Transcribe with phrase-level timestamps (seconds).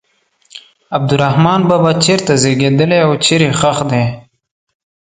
[0.97, 4.03] عبدالرحمان بابا چېرته زیږېدلی او چیرې ښخ دی.